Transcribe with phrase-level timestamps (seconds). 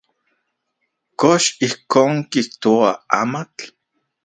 [1.19, 3.65] ¿Kox ijkon kijtoa amatl?